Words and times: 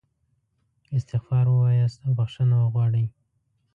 استغفار 0.97 1.45
ووایاست 1.49 1.97
او 2.05 2.09
بخښنه 2.19 2.55
وغواړئ. 2.59 3.05